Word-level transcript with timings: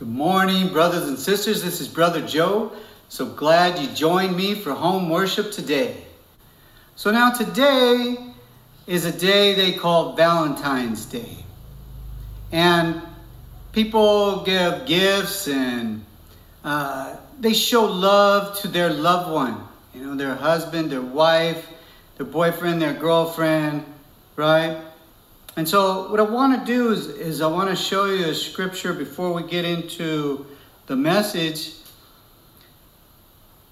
Good 0.00 0.08
morning, 0.08 0.68
brothers 0.72 1.08
and 1.08 1.18
sisters. 1.18 1.62
This 1.62 1.82
is 1.82 1.86
Brother 1.86 2.26
Joe. 2.26 2.72
So 3.10 3.26
glad 3.26 3.78
you 3.78 3.86
joined 3.88 4.34
me 4.34 4.54
for 4.54 4.72
home 4.72 5.10
worship 5.10 5.52
today. 5.52 6.06
So, 6.96 7.10
now 7.10 7.32
today 7.32 8.16
is 8.86 9.04
a 9.04 9.12
day 9.12 9.52
they 9.52 9.72
call 9.72 10.14
Valentine's 10.16 11.04
Day. 11.04 11.36
And 12.50 13.02
people 13.72 14.42
give 14.42 14.86
gifts 14.86 15.48
and 15.48 16.02
uh, 16.64 17.16
they 17.38 17.52
show 17.52 17.84
love 17.84 18.58
to 18.60 18.68
their 18.68 18.88
loved 18.88 19.30
one. 19.30 19.62
You 19.94 20.06
know, 20.06 20.14
their 20.14 20.34
husband, 20.34 20.90
their 20.90 21.02
wife, 21.02 21.68
their 22.16 22.24
boyfriend, 22.24 22.80
their 22.80 22.94
girlfriend, 22.94 23.84
right? 24.34 24.78
And 25.56 25.68
so, 25.68 26.10
what 26.10 26.20
I 26.20 26.22
want 26.22 26.58
to 26.58 26.64
do 26.64 26.92
is, 26.92 27.06
is 27.06 27.40
I 27.40 27.46
want 27.48 27.70
to 27.70 27.76
show 27.76 28.06
you 28.06 28.26
a 28.26 28.34
scripture 28.34 28.92
before 28.92 29.32
we 29.32 29.42
get 29.42 29.64
into 29.64 30.46
the 30.86 30.96
message. 30.96 31.72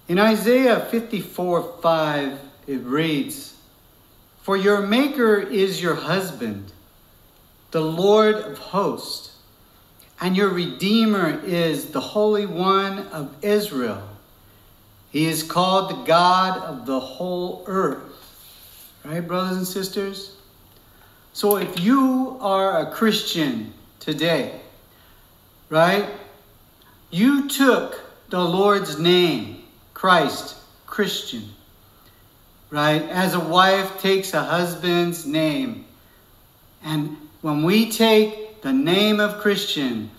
In 0.09 0.19
Isaiah 0.19 0.81
54 0.81 1.79
5, 1.81 2.41
it 2.67 2.83
reads, 2.83 3.55
For 4.43 4.57
your 4.57 4.87
Maker 4.87 5.37
is 5.37 5.81
your 5.81 5.95
husband, 5.95 6.73
the 7.71 7.81
Lord 7.81 8.35
of 8.35 8.59
hosts, 8.59 9.37
and 10.21 10.37
your 10.37 10.49
Redeemer 10.49 11.41
is 11.45 11.91
the 11.91 12.01
Holy 12.01 12.47
One 12.47 13.07
of 13.09 13.45
Israel. 13.45 14.03
He 15.11 15.27
is 15.27 15.43
called 15.43 15.91
the 15.91 16.05
God 16.05 16.59
of 16.59 16.87
the 16.87 16.99
whole 17.01 17.65
earth. 17.67 18.03
Right, 19.05 19.27
brothers 19.27 19.57
and 19.57 19.67
sisters? 19.67 20.38
So 21.39 21.57
if 21.57 21.79
you 21.79 22.37
are 22.41 22.81
a 22.81 22.91
Christian 22.91 23.73
today, 24.01 24.61
right, 25.69 26.05
you 27.13 27.49
took 27.49 28.01
the 28.29 28.41
Lord's 28.41 28.99
name, 28.99 29.63
Christ, 29.95 30.57
Christian, 30.85 31.45
right, 32.71 33.03
as 33.03 33.35
a 33.35 33.39
wife 33.39 34.01
takes 34.01 34.35
a 34.35 34.43
husband's 34.43 35.27
name. 35.27 35.85
And 36.83 37.17
when 37.43 37.63
we 37.63 37.89
take 37.89 38.61
the 38.63 38.73
name 38.73 39.21
of 39.21 39.39
Christian, 39.39 40.11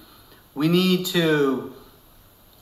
we 0.56 0.70
need 0.70 1.06
to 1.08 1.73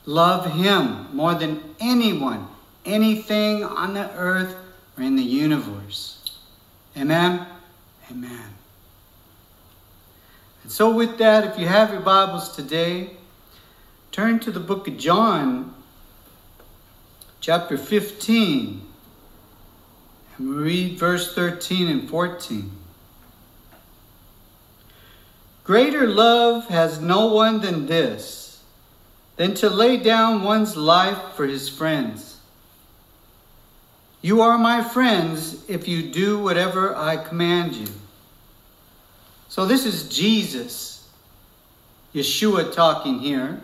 love 0.04 0.50
Him 0.50 1.06
more 1.14 1.36
than 1.36 1.62
anyone, 1.78 2.48
anything 2.84 3.62
on 3.62 3.94
the 3.94 4.10
earth 4.16 4.56
or 4.96 5.04
in 5.04 5.14
the 5.14 5.22
universe. 5.22 6.40
Amen. 6.96 7.46
Amen. 8.10 8.54
And 10.62 10.72
so, 10.72 10.94
with 10.94 11.18
that, 11.18 11.44
if 11.44 11.58
you 11.58 11.66
have 11.66 11.90
your 11.92 12.00
Bibles 12.00 12.54
today, 12.54 13.10
turn 14.12 14.38
to 14.40 14.50
the 14.50 14.60
book 14.60 14.88
of 14.88 14.96
John, 14.96 15.74
chapter 17.40 17.76
15, 17.76 18.80
and 20.38 20.54
read 20.54 20.98
verse 20.98 21.34
13 21.34 21.88
and 21.88 22.08
14. 22.08 22.70
Greater 25.64 26.06
love 26.06 26.66
has 26.68 27.00
no 27.00 27.26
one 27.26 27.60
than 27.60 27.86
this, 27.86 28.62
than 29.36 29.54
to 29.54 29.68
lay 29.68 29.98
down 29.98 30.42
one's 30.42 30.76
life 30.76 31.34
for 31.34 31.46
his 31.46 31.68
friends. 31.68 32.27
You 34.20 34.42
are 34.42 34.58
my 34.58 34.82
friends 34.82 35.64
if 35.68 35.86
you 35.86 36.10
do 36.10 36.38
whatever 36.38 36.94
I 36.96 37.16
command 37.16 37.74
you. 37.74 37.86
So 39.48 39.64
this 39.64 39.86
is 39.86 40.08
Jesus, 40.08 41.08
Yeshua 42.14 42.72
talking 42.72 43.20
here. 43.20 43.60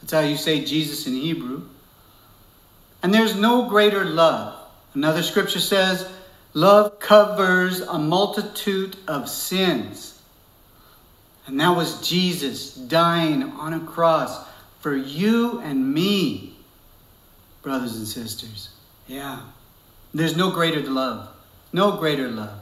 That's 0.00 0.12
how 0.12 0.20
you 0.20 0.36
say 0.36 0.64
Jesus 0.64 1.06
in 1.06 1.14
Hebrew. 1.14 1.62
And 3.02 3.12
there's 3.12 3.36
no 3.36 3.68
greater 3.68 4.04
love. 4.04 4.58
Another 4.94 5.22
scripture 5.22 5.60
says, 5.60 6.08
Love 6.54 7.00
covers 7.00 7.80
a 7.80 7.98
multitude 7.98 8.96
of 9.08 9.28
sins. 9.28 10.20
And 11.46 11.58
that 11.58 11.76
was 11.76 12.06
Jesus 12.06 12.74
dying 12.74 13.42
on 13.42 13.72
a 13.72 13.80
cross 13.80 14.46
for 14.80 14.94
you 14.94 15.60
and 15.60 15.92
me, 15.92 16.56
brothers 17.62 17.96
and 17.96 18.06
sisters. 18.06 18.70
Yeah. 19.06 19.40
There's 20.14 20.36
no 20.36 20.50
greater 20.50 20.80
love. 20.82 21.28
No 21.72 21.96
greater 21.96 22.28
love. 22.28 22.58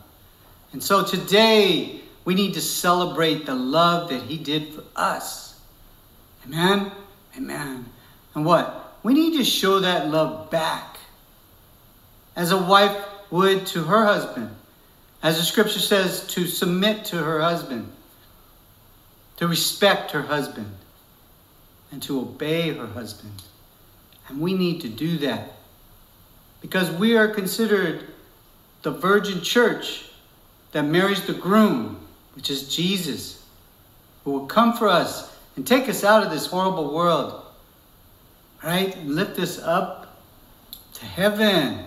And 0.73 0.83
so 0.83 1.05
today, 1.05 2.01
we 2.25 2.35
need 2.35 2.55
to 2.55 2.61
celebrate 2.61 3.47
the 3.47 3.55
love 3.55 4.11
that 4.11 4.23
He 4.23 4.37
did 4.37 4.75
for 4.75 4.85
us. 4.95 5.61
Amen? 6.47 6.93
Amen. 7.37 7.87
And 8.35 8.45
what? 8.45 8.97
We 9.03 9.15
need 9.15 9.37
to 9.39 9.45
show 9.45 9.81
that 9.81 10.11
love 10.11 10.51
back. 10.51 10.99
As 12.37 12.53
a 12.53 12.59
wife 12.59 12.97
would 13.31 13.67
to 13.69 13.85
her 13.85 14.05
husband. 14.05 14.55
As 15.23 15.39
the 15.39 15.45
scripture 15.45 15.81
says, 15.81 16.27
to 16.29 16.47
submit 16.47 17.05
to 17.07 17.17
her 17.17 17.41
husband, 17.41 17.91
to 19.37 19.47
respect 19.47 20.13
her 20.13 20.23
husband, 20.23 20.73
and 21.93 22.03
to 22.05 22.21
obey 22.21 22.73
her 22.73 22.87
husband. 22.87 23.43
And 24.29 24.41
we 24.41 24.55
need 24.55 24.81
to 24.83 24.89
do 24.89 25.19
that 25.19 25.60
because 26.61 26.91
we 26.91 27.17
are 27.17 27.29
considered 27.29 28.05
the 28.83 28.91
virgin 28.91 29.41
church 29.43 30.07
that 30.73 30.83
marries 30.83 31.27
the 31.27 31.33
groom, 31.33 32.01
which 32.35 32.51
is 32.51 32.75
Jesus, 32.75 33.45
who 34.25 34.33
will 34.33 34.47
come 34.47 34.77
for 34.77 34.89
us 34.89 35.37
and 35.57 35.67
take 35.67 35.89
us 35.89 36.05
out 36.05 36.23
of 36.23 36.31
this 36.31 36.47
horrible 36.47 36.95
world, 36.95 37.43
right? 38.63 38.97
Lift 39.05 39.39
us 39.39 39.59
up 39.59 40.19
to 40.95 41.05
heaven, 41.05 41.85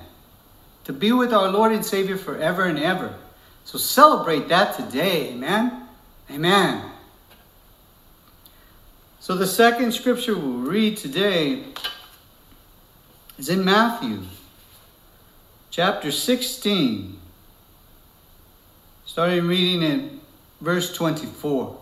to 0.85 0.93
be 0.93 1.11
with 1.11 1.33
our 1.33 1.49
Lord 1.49 1.71
and 1.71 1.85
Savior 1.85 2.17
forever 2.17 2.65
and 2.65 2.79
ever. 2.79 3.15
So 3.65 3.77
celebrate 3.77 4.49
that 4.49 4.75
today, 4.75 5.29
amen? 5.29 5.87
Amen. 6.29 6.91
So 9.19 9.35
the 9.35 9.47
second 9.47 9.93
scripture 9.93 10.35
we'll 10.35 10.69
read 10.69 10.97
today 10.97 11.63
is 13.37 13.47
in 13.47 13.63
Matthew 13.63 14.23
chapter 15.73 16.11
16, 16.11 17.19
starting 19.07 19.47
reading 19.47 19.81
in 19.81 20.21
verse 20.61 20.93
24. 20.93 21.75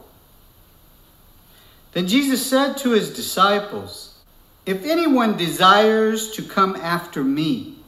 Then 1.91 2.07
Jesus 2.07 2.45
said 2.45 2.77
to 2.77 2.91
his 2.91 3.13
disciples, 3.13 4.17
If 4.65 4.85
anyone 4.85 5.35
desires 5.35 6.31
to 6.37 6.41
come 6.41 6.77
after 6.77 7.21
me, 7.21 7.79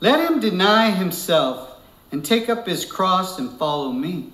let 0.00 0.30
him 0.30 0.40
deny 0.40 0.90
himself 0.90 1.80
and 2.12 2.22
take 2.22 2.50
up 2.50 2.66
his 2.66 2.84
cross 2.84 3.38
and 3.38 3.50
follow 3.52 3.90
me. 3.92 4.30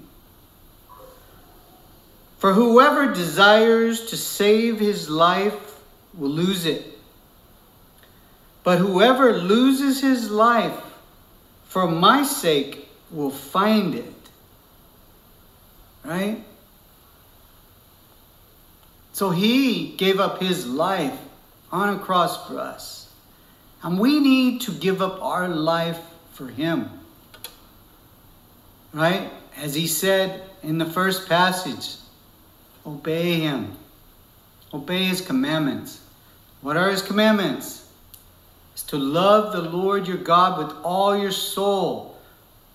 For 2.38 2.52
whoever 2.52 3.14
desires 3.14 4.06
to 4.06 4.16
save 4.16 4.80
his 4.80 5.08
life 5.08 5.80
will 6.14 6.30
lose 6.30 6.66
it 6.66 6.91
but 8.64 8.78
whoever 8.78 9.32
loses 9.38 10.00
his 10.00 10.30
life 10.30 10.78
for 11.64 11.90
my 11.90 12.22
sake 12.22 12.88
will 13.10 13.30
find 13.30 13.94
it. 13.94 14.14
Right? 16.04 16.44
So 19.12 19.30
he 19.30 19.92
gave 19.96 20.20
up 20.20 20.40
his 20.40 20.66
life 20.66 21.18
on 21.70 21.96
a 21.96 21.98
cross 21.98 22.46
for 22.46 22.58
us. 22.58 23.08
And 23.82 23.98
we 23.98 24.20
need 24.20 24.62
to 24.62 24.72
give 24.72 25.02
up 25.02 25.22
our 25.22 25.48
life 25.48 25.98
for 26.32 26.48
him. 26.48 26.88
Right? 28.92 29.30
As 29.56 29.74
he 29.74 29.86
said 29.86 30.42
in 30.62 30.78
the 30.78 30.86
first 30.86 31.28
passage, 31.28 31.96
obey 32.86 33.40
him. 33.40 33.76
Obey 34.72 35.04
his 35.04 35.20
commandments. 35.20 36.00
What 36.60 36.76
are 36.76 36.90
his 36.90 37.02
commandments? 37.02 37.81
To 38.84 38.96
love 38.96 39.52
the 39.52 39.62
Lord 39.62 40.06
your 40.06 40.16
God 40.16 40.58
with 40.58 40.76
all 40.82 41.16
your 41.16 41.32
soul, 41.32 42.16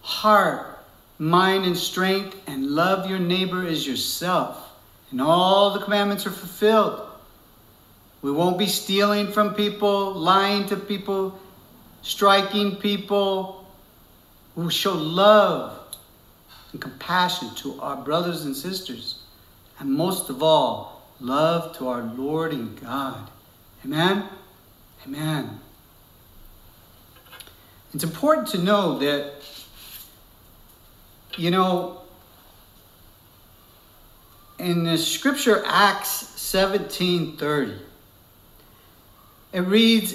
heart, 0.01 0.80
mind, 1.19 1.65
and 1.65 1.77
strength, 1.77 2.36
and 2.48 2.71
love 2.71 3.09
your 3.09 3.19
neighbor 3.19 3.65
as 3.65 3.86
yourself. 3.86 4.71
And 5.12 5.21
all 5.21 5.71
the 5.71 5.80
commandments 5.80 6.25
are 6.25 6.31
fulfilled. 6.31 7.07
We 8.21 8.31
won't 8.31 8.57
be 8.57 8.68
stealing 8.68 9.31
from 9.31 9.54
people, 9.54 10.13
lying 10.13 10.68
to 10.68 10.75
people, 10.75 11.39
striking 12.01 12.75
people. 12.75 13.68
We 14.56 14.63
will 14.63 14.69
show 14.69 14.94
love 14.94 15.80
and 16.71 16.81
compassion 16.81 17.53
to 17.56 17.80
our 17.80 17.95
brothers 17.95 18.45
and 18.45 18.56
sisters. 18.56 19.19
And 19.80 19.92
most 19.92 20.30
of 20.30 20.42
all, 20.42 21.03
love 21.19 21.77
to 21.77 21.88
our 21.88 22.01
Lord 22.01 22.51
and 22.51 22.80
God. 22.81 23.30
Amen? 23.86 24.25
Amen. 25.06 25.60
It's 27.97 28.03
important 28.03 28.49
to 28.49 28.59
know 28.59 28.99
that, 28.99 29.41
you 31.35 31.49
know, 31.49 32.01
in 34.59 34.83
the 34.83 34.99
scripture 34.99 35.63
Acts 35.65 36.27
17:30. 36.35 37.73
It 39.51 39.61
reads, 39.61 40.13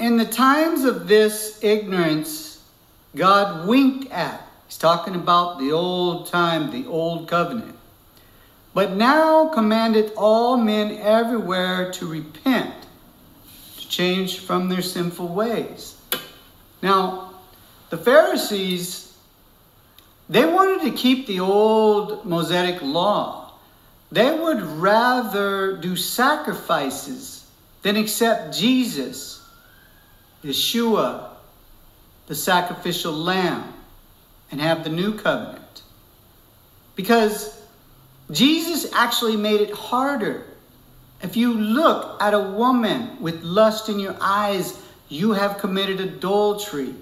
"In 0.00 0.16
the 0.16 0.24
times 0.24 0.82
of 0.82 1.06
this 1.06 1.62
ignorance 1.62 2.58
God 3.14 3.64
winked 3.68 4.10
at." 4.10 4.44
He's 4.66 4.76
talking 4.76 5.14
about 5.14 5.60
the 5.60 5.70
old 5.70 6.26
time, 6.26 6.72
the 6.72 6.84
old 6.88 7.28
covenant. 7.28 7.76
But 8.74 8.94
now 8.94 9.46
commanded 9.46 10.12
all 10.16 10.56
men 10.56 10.98
everywhere 10.98 11.92
to 11.92 12.06
repent, 12.08 12.74
to 13.78 13.88
change 13.88 14.40
from 14.40 14.68
their 14.68 14.82
sinful 14.82 15.28
ways. 15.28 15.94
Now, 16.82 17.34
the 17.90 17.96
Pharisees, 17.96 19.12
they 20.28 20.44
wanted 20.44 20.82
to 20.90 20.96
keep 20.96 21.26
the 21.26 21.40
old 21.40 22.24
Mosaic 22.24 22.80
law. 22.82 23.52
They 24.12 24.36
would 24.36 24.62
rather 24.62 25.76
do 25.76 25.96
sacrifices 25.96 27.46
than 27.82 27.96
accept 27.96 28.56
Jesus, 28.56 29.46
Yeshua, 30.44 31.30
the 32.26 32.34
sacrificial 32.34 33.12
lamb, 33.12 33.72
and 34.50 34.60
have 34.60 34.84
the 34.84 34.90
new 34.90 35.14
covenant. 35.14 35.82
Because 36.96 37.60
Jesus 38.30 38.92
actually 38.92 39.36
made 39.36 39.60
it 39.60 39.72
harder. 39.72 40.46
If 41.22 41.36
you 41.36 41.54
look 41.54 42.20
at 42.22 42.34
a 42.34 42.40
woman 42.40 43.20
with 43.20 43.42
lust 43.42 43.88
in 43.88 43.98
your 43.98 44.16
eyes, 44.20 44.80
you 45.10 45.32
have 45.32 45.58
committed 45.58 46.00
adultery. 46.00 46.94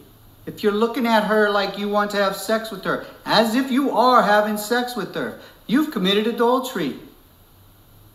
If 0.47 0.63
you're 0.63 0.73
looking 0.73 1.07
at 1.07 1.25
her 1.25 1.51
like 1.51 1.79
you 1.79 1.89
want 1.89 2.11
to 2.13 2.17
have 2.17 2.37
sex 2.37 2.73
with 2.73 2.83
her, 2.85 3.07
as 3.25 3.55
if 3.55 3.71
you 3.71 3.97
are 3.97 4.23
having 4.23 4.57
sex 4.57 4.97
with 4.97 5.15
her, 5.15 5.39
you've 5.67 5.93
committed 5.93 6.27
adultery. 6.27 6.97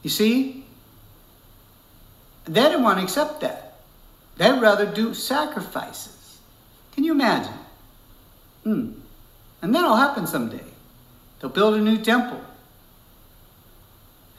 You 0.01 0.09
see? 0.09 0.65
They 2.45 2.61
didn't 2.61 2.83
want 2.83 2.97
to 2.97 3.03
accept 3.03 3.41
that. 3.41 3.75
They'd 4.35 4.59
rather 4.59 4.85
do 4.85 5.13
sacrifices. 5.13 6.39
Can 6.93 7.03
you 7.03 7.13
imagine? 7.13 7.53
Hmm. 8.63 8.91
And 9.61 9.73
that'll 9.73 9.95
happen 9.95 10.27
someday. 10.27 10.63
They'll 11.39 11.51
build 11.51 11.75
a 11.75 11.81
new 11.81 11.97
temple 11.97 12.41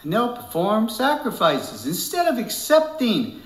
and 0.02 0.12
they'll 0.12 0.36
perform 0.36 0.88
sacrifices. 0.88 1.86
Instead 1.86 2.28
of 2.28 2.38
accepting 2.38 3.40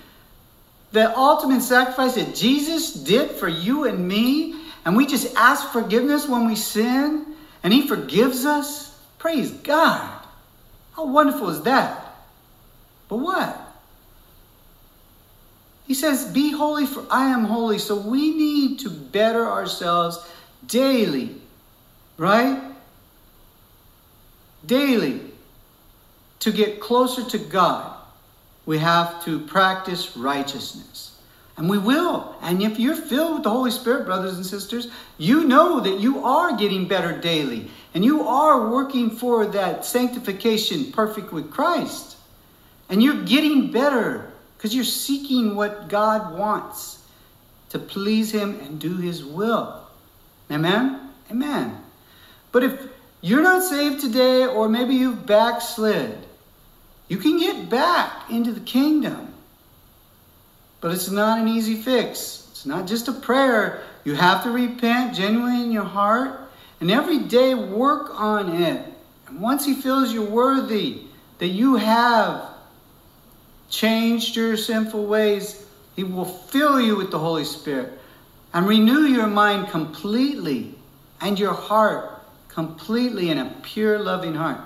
the 0.93 1.17
ultimate 1.17 1.63
sacrifice 1.63 2.15
that 2.15 2.35
Jesus 2.35 2.95
did 2.95 3.33
for 3.33 3.49
you 3.49 3.85
and 3.85 4.07
me, 4.07 4.55
and 4.85 4.97
we 4.97 5.07
just 5.07 5.35
ask 5.37 5.71
forgiveness 5.71 6.29
when 6.29 6.47
we 6.47 6.57
sin, 6.57 7.27
and 7.63 7.73
He 7.73 7.87
forgives 7.87 8.45
us, 8.45 8.97
praise 9.19 9.51
God. 9.51 10.23
How 10.93 11.07
wonderful 11.07 11.51
is 11.51 11.63
that? 11.63 12.17
But 13.09 13.17
what? 13.17 13.69
He 15.87 15.95
says, 15.95 16.27
Be 16.27 16.53
holy, 16.53 16.87
for 16.87 17.05
I 17.11 17.31
am 17.31 17.45
holy. 17.45 17.79
So 17.79 17.97
we 17.97 18.37
need 18.37 18.81
to 18.81 18.91
better 18.91 19.47
ourselves 19.47 20.19
daily, 20.67 21.35
right? 22.19 22.63
Daily 24.65 25.21
to 26.41 26.53
get 26.53 26.79
closer 26.81 27.25
to 27.31 27.39
God, 27.39 27.97
we 28.69 28.77
have 28.77 29.25
to 29.25 29.39
practice 29.39 30.15
righteousness. 30.15 31.17
And 31.57 31.71
we 31.71 31.79
will. 31.79 32.37
And 32.43 32.63
if 32.63 32.79
you're 32.79 32.95
filled 32.95 33.37
with 33.37 33.43
the 33.45 33.49
Holy 33.49 33.71
Spirit, 33.71 34.05
brothers 34.05 34.37
and 34.37 34.45
sisters, 34.45 34.89
you 35.17 35.45
know 35.45 35.81
that 35.81 36.01
you 36.01 36.23
are 36.23 36.55
getting 36.55 36.87
better 36.87 37.19
daily. 37.19 37.71
And 37.95 38.05
you 38.05 38.29
are 38.29 38.69
working 38.69 39.09
for 39.09 39.47
that 39.47 39.87
sanctification 39.87 40.93
perfect 40.93 41.33
with 41.33 41.51
Christ. 41.51 42.19
And 42.91 43.03
you're 43.03 43.23
getting 43.25 43.73
better 43.73 44.31
because 44.59 44.75
you're 44.75 44.85
seeking 44.85 45.57
what 45.57 45.89
God 45.89 46.39
wants 46.39 47.03
to 47.71 47.79
please 47.79 48.31
Him 48.31 48.61
and 48.61 48.79
do 48.79 48.99
His 48.99 49.25
will. 49.25 49.81
Amen? 50.51 51.09
Amen. 51.31 51.75
But 52.53 52.65
if 52.65 52.79
you're 53.23 53.43
not 53.43 53.63
saved 53.63 54.03
today, 54.03 54.45
or 54.45 54.69
maybe 54.69 54.95
you've 54.95 55.25
backslid, 55.25 56.28
you 57.09 57.17
can 57.17 57.39
get 57.39 57.69
back 57.69 58.31
into 58.31 58.53
the 58.53 58.61
kingdom. 58.61 59.35
But 60.81 60.93
it's 60.93 61.11
not 61.11 61.41
an 61.41 61.49
easy 61.49 61.75
fix. 61.75 62.47
It's 62.51 62.67
not 62.67 62.87
just 62.87 63.09
a 63.09 63.13
prayer. 63.13 63.83
You 64.05 64.15
have 64.15 64.45
to 64.45 64.51
repent 64.51 65.17
genuinely 65.17 65.63
in 65.63 65.73
your 65.73 65.85
heart 65.85 66.41
and 66.81 66.91
every 66.91 67.19
day 67.21 67.55
work 67.55 68.11
on 68.21 68.63
it. 68.63 68.87
And 69.27 69.41
once 69.41 69.65
He 69.65 69.75
feels 69.75 70.13
you're 70.13 70.25
worthy, 70.25 71.03
that 71.39 71.49
you 71.49 71.77
have 71.77 72.49
changed 73.71 74.37
your 74.37 74.57
sinful 74.57 75.07
ways, 75.07 75.67
He 75.97 76.05
will 76.05 76.25
fill 76.25 76.81
you 76.81 76.97
with 76.97 77.11
the 77.11 77.19
Holy 77.19 77.45
Spirit 77.45 77.93
and 78.55 78.67
renew 78.67 79.03
your 79.03 79.27
mind 79.27 79.69
completely 79.69 80.75
and 81.21 81.39
your 81.39 81.55
heart 81.55 82.23
completely 82.49 83.31
in 83.31 83.39
a 83.39 83.55
pure, 83.63 83.99
loving 83.99 84.35
heart. 84.35 84.61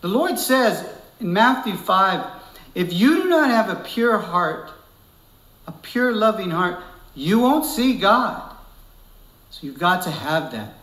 The 0.00 0.08
Lord 0.08 0.38
says, 0.38 0.84
in 1.20 1.32
Matthew 1.32 1.74
5, 1.74 2.26
if 2.74 2.92
you 2.92 3.22
do 3.22 3.28
not 3.28 3.50
have 3.50 3.70
a 3.70 3.76
pure 3.76 4.18
heart, 4.18 4.70
a 5.66 5.72
pure 5.72 6.12
loving 6.12 6.50
heart, 6.50 6.82
you 7.14 7.38
won't 7.40 7.64
see 7.64 7.98
God. 7.98 8.54
So 9.50 9.66
you've 9.66 9.78
got 9.78 10.02
to 10.02 10.10
have 10.10 10.52
that. 10.52 10.74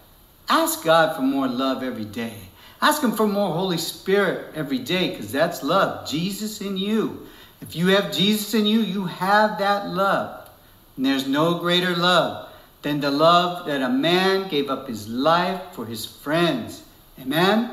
Ask 0.50 0.84
God 0.84 1.16
for 1.16 1.22
more 1.22 1.48
love 1.48 1.84
every 1.84 2.06
day. 2.06 2.38
Ask 2.82 3.02
Him 3.02 3.12
for 3.12 3.28
more 3.28 3.54
Holy 3.54 3.78
Spirit 3.78 4.54
every 4.56 4.80
day 4.80 5.12
because 5.12 5.32
that's 5.32 5.64
love. 5.64 6.08
Jesus 6.08 6.60
in 6.60 6.76
you. 6.76 7.28
If 7.62 7.76
you 7.76 7.88
have 7.88 8.12
Jesus 8.12 8.54
in 8.54 8.66
you, 8.66 8.82
you 8.82 9.06
have 9.06 9.60
that 9.60 9.88
love. 9.88 10.50
And 10.98 11.06
there's 11.06 11.28
no 11.28 11.60
greater 11.60 11.96
love 11.96 12.50
than 12.82 13.00
the 13.00 13.10
love 13.12 13.68
that 13.68 13.82
a 13.82 13.90
man 13.90 14.50
gave 14.50 14.70
up 14.70 14.88
his 14.88 15.08
life 15.08 15.62
for 15.72 15.86
his 15.86 16.06
friends. 16.06 16.84
Amen? 17.22 17.72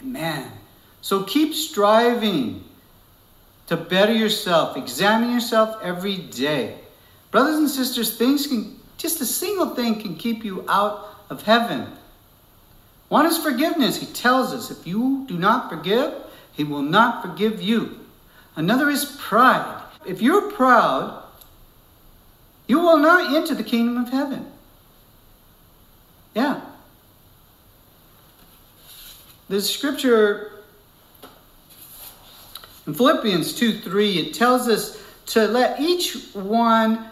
Amen. 0.00 0.50
So 1.00 1.22
keep 1.22 1.54
striving 1.54 2.64
to 3.68 3.76
better 3.76 4.12
yourself. 4.12 4.76
Examine 4.76 5.30
yourself 5.30 5.76
every 5.82 6.16
day. 6.16 6.78
Brothers 7.30 7.58
and 7.58 7.68
sisters, 7.68 8.16
things 8.16 8.46
can, 8.46 8.78
just 8.96 9.20
a 9.20 9.26
single 9.26 9.74
thing 9.74 10.00
can 10.00 10.16
keep 10.16 10.44
you 10.44 10.64
out 10.68 11.14
of 11.30 11.42
heaven. 11.42 11.86
One 13.08 13.26
is 13.26 13.38
forgiveness. 13.38 13.96
He 13.96 14.06
tells 14.06 14.52
us 14.52 14.70
if 14.70 14.86
you 14.86 15.24
do 15.28 15.38
not 15.38 15.70
forgive, 15.70 16.14
he 16.52 16.64
will 16.64 16.82
not 16.82 17.22
forgive 17.22 17.62
you. 17.62 18.00
Another 18.56 18.90
is 18.90 19.16
pride. 19.18 19.82
If 20.06 20.20
you're 20.20 20.50
proud, 20.50 21.22
you 22.66 22.80
will 22.80 22.98
not 22.98 23.34
enter 23.34 23.54
the 23.54 23.62
kingdom 23.62 23.96
of 24.02 24.10
heaven. 24.10 24.50
Yeah. 26.34 26.60
The 29.48 29.62
scripture 29.62 30.57
in 32.88 32.94
Philippians 32.94 33.52
2 33.52 33.80
3, 33.80 34.18
it 34.18 34.34
tells 34.34 34.66
us 34.66 34.98
to 35.26 35.46
let 35.46 35.78
each 35.78 36.16
one 36.32 37.06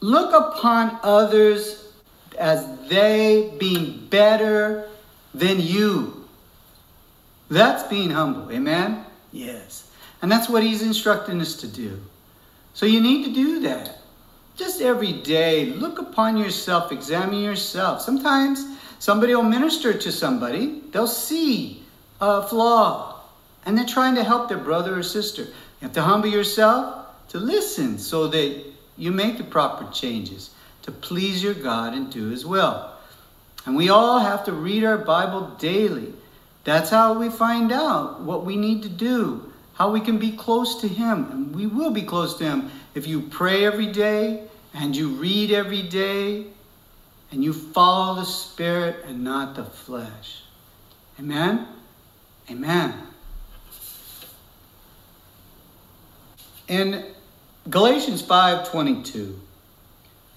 look 0.00 0.34
upon 0.34 0.98
others 1.04 1.92
as 2.36 2.66
they 2.88 3.54
being 3.60 4.08
better 4.10 4.88
than 5.32 5.60
you. 5.60 6.28
That's 7.48 7.84
being 7.84 8.10
humble. 8.10 8.50
Amen? 8.50 9.04
Yes. 9.30 9.88
And 10.20 10.32
that's 10.32 10.48
what 10.48 10.64
he's 10.64 10.82
instructing 10.82 11.40
us 11.40 11.54
to 11.58 11.68
do. 11.68 12.00
So 12.74 12.86
you 12.86 13.00
need 13.00 13.24
to 13.26 13.32
do 13.32 13.60
that. 13.60 13.98
Just 14.56 14.80
every 14.80 15.12
day, 15.12 15.66
look 15.66 16.00
upon 16.00 16.36
yourself, 16.36 16.90
examine 16.90 17.40
yourself. 17.40 18.02
Sometimes 18.02 18.66
somebody 18.98 19.32
will 19.32 19.44
minister 19.44 19.92
to 19.96 20.10
somebody, 20.10 20.82
they'll 20.90 21.06
see 21.06 21.84
a 22.20 22.42
flaw 22.42 23.15
and 23.66 23.76
they're 23.76 23.84
trying 23.84 24.14
to 24.14 24.24
help 24.24 24.48
their 24.48 24.58
brother 24.58 24.98
or 24.98 25.02
sister. 25.02 25.42
You 25.42 25.52
have 25.82 25.92
to 25.94 26.02
humble 26.02 26.28
yourself 26.28 27.06
to 27.30 27.38
listen 27.38 27.98
so 27.98 28.28
that 28.28 28.64
you 28.96 29.10
make 29.10 29.36
the 29.36 29.44
proper 29.44 29.92
changes 29.92 30.50
to 30.82 30.92
please 30.92 31.42
your 31.42 31.52
God 31.52 31.92
and 31.92 32.10
do 32.10 32.28
His 32.28 32.46
will. 32.46 32.90
And 33.66 33.76
we 33.76 33.88
all 33.88 34.20
have 34.20 34.44
to 34.44 34.52
read 34.52 34.84
our 34.84 34.96
Bible 34.96 35.48
daily. 35.58 36.14
That's 36.62 36.90
how 36.90 37.18
we 37.18 37.28
find 37.28 37.72
out 37.72 38.20
what 38.20 38.44
we 38.44 38.56
need 38.56 38.84
to 38.84 38.88
do, 38.88 39.52
how 39.74 39.90
we 39.90 40.00
can 40.00 40.18
be 40.18 40.30
close 40.32 40.80
to 40.82 40.88
Him. 40.88 41.28
And 41.30 41.54
we 41.54 41.66
will 41.66 41.90
be 41.90 42.02
close 42.02 42.38
to 42.38 42.44
Him 42.44 42.70
if 42.94 43.08
you 43.08 43.20
pray 43.20 43.66
every 43.66 43.86
day 43.86 44.44
and 44.72 44.94
you 44.94 45.08
read 45.08 45.50
every 45.50 45.82
day 45.82 46.46
and 47.32 47.42
you 47.42 47.52
follow 47.52 48.14
the 48.14 48.24
Spirit 48.24 49.04
and 49.06 49.24
not 49.24 49.56
the 49.56 49.64
flesh. 49.64 50.42
Amen? 51.18 51.66
Amen. 52.48 52.94
In 56.68 57.04
Galatians 57.70 58.22
5:22, 58.22 59.38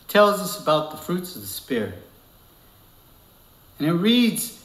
it 0.01 0.07
tells 0.07 0.39
us 0.39 0.59
about 0.59 0.91
the 0.91 0.97
fruits 0.97 1.35
of 1.35 1.41
the 1.41 1.47
spirit. 1.47 2.03
And 3.79 3.87
it 3.87 3.93
reads, 3.93 4.57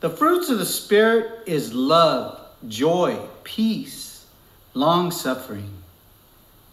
"The 0.00 0.10
fruits 0.10 0.48
of 0.48 0.58
the 0.58 0.66
spirit 0.66 1.42
is 1.46 1.72
love, 1.72 2.40
joy, 2.66 3.20
peace, 3.44 4.24
long 4.72 5.10
suffering, 5.10 5.70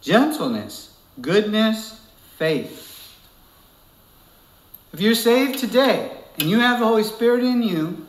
gentleness, 0.01 0.89
goodness, 1.19 1.99
faith. 2.37 2.87
If 4.93 4.99
you're 4.99 5.15
saved 5.15 5.59
today 5.59 6.17
and 6.39 6.49
you 6.49 6.59
have 6.59 6.79
the 6.79 6.87
Holy 6.87 7.03
Spirit 7.03 7.43
in 7.43 7.61
you, 7.61 8.07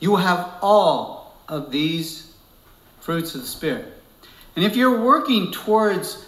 you 0.00 0.10
will 0.10 0.16
have 0.18 0.54
all 0.62 1.34
of 1.48 1.70
these 1.70 2.32
fruits 3.00 3.34
of 3.34 3.42
the 3.42 3.46
Spirit. 3.46 3.95
And 4.56 4.64
if 4.64 4.74
you're 4.74 5.00
working 5.00 5.52
towards 5.52 6.24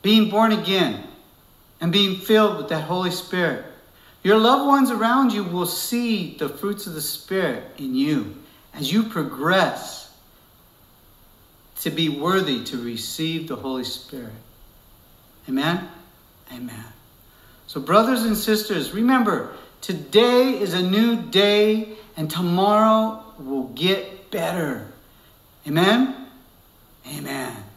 being 0.00 0.30
born 0.30 0.52
again 0.52 1.02
and 1.80 1.92
being 1.92 2.16
filled 2.16 2.56
with 2.56 2.68
that 2.68 2.84
Holy 2.84 3.10
Spirit, 3.10 3.64
your 4.22 4.38
loved 4.38 4.66
ones 4.66 4.90
around 4.90 5.32
you 5.32 5.42
will 5.42 5.66
see 5.66 6.36
the 6.38 6.48
fruits 6.48 6.86
of 6.86 6.94
the 6.94 7.00
Spirit 7.02 7.64
in 7.76 7.96
you 7.96 8.36
as 8.72 8.92
you 8.92 9.02
progress 9.02 10.12
to 11.80 11.90
be 11.90 12.08
worthy 12.08 12.62
to 12.64 12.78
receive 12.78 13.48
the 13.48 13.56
Holy 13.56 13.84
Spirit. 13.84 14.32
Amen? 15.48 15.88
Amen. 16.52 16.84
So, 17.66 17.80
brothers 17.80 18.22
and 18.22 18.36
sisters, 18.36 18.92
remember, 18.92 19.54
today 19.80 20.58
is 20.58 20.74
a 20.74 20.82
new 20.82 21.16
day 21.16 21.96
and 22.16 22.30
tomorrow 22.30 23.22
will 23.38 23.68
get 23.68 24.30
better. 24.30 24.86
Amen? 25.66 26.23
Amen. 27.06 27.73